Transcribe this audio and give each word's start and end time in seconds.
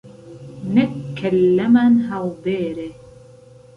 نەک 0.73 0.91
کهللهمان 1.17 1.93
ههڵدێرێ 2.07 2.89